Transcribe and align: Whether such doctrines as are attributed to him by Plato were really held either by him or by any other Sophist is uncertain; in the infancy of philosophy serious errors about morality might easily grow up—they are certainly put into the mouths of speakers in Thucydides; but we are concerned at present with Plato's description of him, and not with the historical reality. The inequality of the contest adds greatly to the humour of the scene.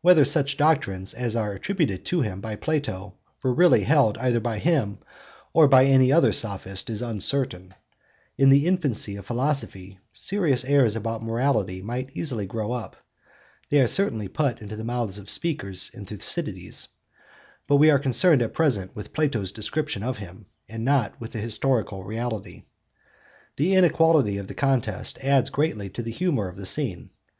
Whether 0.00 0.24
such 0.24 0.56
doctrines 0.56 1.14
as 1.14 1.36
are 1.36 1.52
attributed 1.52 2.04
to 2.06 2.20
him 2.22 2.40
by 2.40 2.56
Plato 2.56 3.14
were 3.44 3.54
really 3.54 3.84
held 3.84 4.18
either 4.18 4.40
by 4.40 4.58
him 4.58 4.98
or 5.52 5.68
by 5.68 5.84
any 5.84 6.10
other 6.10 6.32
Sophist 6.32 6.90
is 6.90 7.00
uncertain; 7.00 7.72
in 8.36 8.48
the 8.48 8.66
infancy 8.66 9.14
of 9.14 9.24
philosophy 9.26 9.98
serious 10.12 10.64
errors 10.64 10.96
about 10.96 11.22
morality 11.22 11.80
might 11.80 12.10
easily 12.16 12.44
grow 12.44 12.72
up—they 12.72 13.80
are 13.80 13.86
certainly 13.86 14.26
put 14.26 14.60
into 14.60 14.74
the 14.74 14.82
mouths 14.82 15.16
of 15.16 15.30
speakers 15.30 15.92
in 15.94 16.06
Thucydides; 16.06 16.88
but 17.68 17.76
we 17.76 17.88
are 17.88 18.00
concerned 18.00 18.42
at 18.42 18.54
present 18.54 18.96
with 18.96 19.12
Plato's 19.12 19.52
description 19.52 20.02
of 20.02 20.18
him, 20.18 20.46
and 20.68 20.84
not 20.84 21.20
with 21.20 21.30
the 21.30 21.38
historical 21.38 22.02
reality. 22.02 22.64
The 23.54 23.76
inequality 23.76 24.38
of 24.38 24.48
the 24.48 24.54
contest 24.54 25.22
adds 25.22 25.50
greatly 25.50 25.88
to 25.90 26.02
the 26.02 26.10
humour 26.10 26.48
of 26.48 26.56
the 26.56 26.66
scene. 26.66 27.10